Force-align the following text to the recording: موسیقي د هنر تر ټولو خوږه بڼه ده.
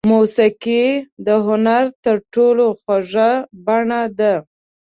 موسیقي 0.13 0.83
د 1.25 1.27
هنر 1.47 1.83
تر 2.03 2.15
ټولو 2.33 2.65
خوږه 2.81 3.29
بڼه 3.65 4.01
ده. 4.19 4.33